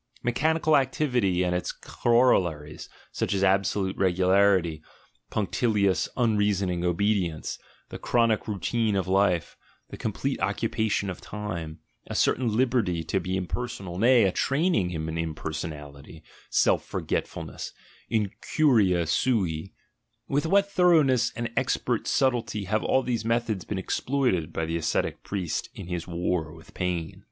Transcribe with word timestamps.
Mechanical 0.23 0.75
activity 0.75 1.43
and 1.43 1.55
its 1.55 1.71
corollaries, 1.71 2.89
such 3.11 3.35
as 3.35 3.43
absolute 3.43 3.95
regularity, 3.97 4.81
punctilious 5.29 6.09
unreasoning 6.17 6.83
obedience, 6.83 7.59
the 7.89 7.99
chronic 7.99 8.47
routine 8.47 8.95
of 8.95 9.07
life, 9.07 9.55
the 9.91 9.97
complete 9.97 10.39
occupation 10.41 11.07
of 11.11 11.21
time, 11.21 11.81
a 12.07 12.15
certain 12.15 12.57
liberty 12.57 13.03
to 13.03 13.19
be 13.19 13.37
impersonal, 13.37 13.99
nay, 13.99 14.23
a 14.23 14.31
training 14.31 14.89
in 14.89 15.19
"impersonality," 15.19 16.23
self 16.49 16.83
forgetfulness, 16.83 17.71
"incuria 18.11 19.07
sai"— 19.07 19.71
with 20.35 20.47
what 20.47 20.67
thoroughness 20.71 21.31
and 21.35 21.51
expert 21.55 22.07
subtlety 22.07 22.63
have 22.63 22.83
all 22.83 23.03
these 23.03 23.23
methods 23.23 23.65
been 23.65 23.77
exploited 23.77 24.51
by 24.51 24.65
the 24.65 24.77
ascetic 24.77 25.21
priest 25.21 25.69
in 25.75 25.85
his 25.85 26.07
war 26.07 26.51
with 26.55 26.73
pain! 26.73 27.19